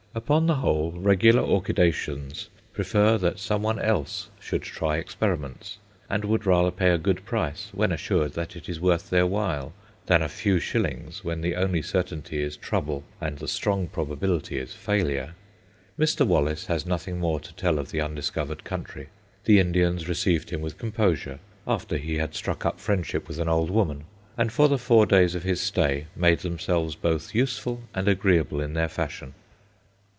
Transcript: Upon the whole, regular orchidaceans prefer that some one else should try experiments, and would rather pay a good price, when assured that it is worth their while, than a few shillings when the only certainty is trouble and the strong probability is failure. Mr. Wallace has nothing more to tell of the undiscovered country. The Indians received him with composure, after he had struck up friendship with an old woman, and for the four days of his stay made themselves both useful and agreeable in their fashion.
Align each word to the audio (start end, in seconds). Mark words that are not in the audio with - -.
Upon 0.13 0.45
the 0.45 0.55
whole, 0.55 0.91
regular 0.91 1.41
orchidaceans 1.41 2.49
prefer 2.73 3.17
that 3.19 3.39
some 3.39 3.63
one 3.63 3.79
else 3.79 4.27
should 4.41 4.61
try 4.61 4.97
experiments, 4.97 5.77
and 6.09 6.25
would 6.25 6.45
rather 6.45 6.69
pay 6.69 6.89
a 6.89 6.97
good 6.97 7.23
price, 7.23 7.69
when 7.71 7.93
assured 7.93 8.33
that 8.33 8.57
it 8.57 8.67
is 8.67 8.77
worth 8.81 9.09
their 9.09 9.25
while, 9.25 9.71
than 10.07 10.21
a 10.21 10.27
few 10.27 10.59
shillings 10.59 11.23
when 11.23 11.39
the 11.39 11.55
only 11.55 11.81
certainty 11.81 12.41
is 12.43 12.57
trouble 12.57 13.05
and 13.21 13.37
the 13.37 13.47
strong 13.47 13.87
probability 13.87 14.57
is 14.57 14.73
failure. 14.73 15.33
Mr. 15.97 16.27
Wallace 16.27 16.65
has 16.65 16.85
nothing 16.85 17.17
more 17.17 17.39
to 17.39 17.53
tell 17.55 17.79
of 17.79 17.91
the 17.91 18.01
undiscovered 18.01 18.65
country. 18.65 19.07
The 19.45 19.61
Indians 19.61 20.09
received 20.09 20.49
him 20.49 20.59
with 20.59 20.77
composure, 20.77 21.39
after 21.65 21.95
he 21.95 22.15
had 22.17 22.35
struck 22.35 22.65
up 22.65 22.81
friendship 22.81 23.29
with 23.29 23.39
an 23.39 23.47
old 23.47 23.69
woman, 23.69 24.03
and 24.37 24.51
for 24.51 24.67
the 24.67 24.77
four 24.77 25.05
days 25.05 25.35
of 25.35 25.43
his 25.43 25.61
stay 25.61 26.07
made 26.17 26.39
themselves 26.39 26.95
both 26.95 27.33
useful 27.33 27.83
and 27.95 28.09
agreeable 28.09 28.59
in 28.59 28.73
their 28.73 28.89
fashion. 28.89 29.35